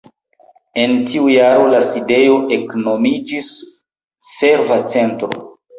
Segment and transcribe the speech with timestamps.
[0.83, 3.55] En tiu jaro la sidejo eknomiĝis
[4.35, 5.35] "Serva Centro".